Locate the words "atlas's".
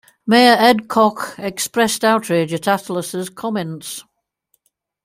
2.67-3.29